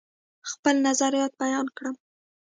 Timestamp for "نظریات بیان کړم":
0.87-1.95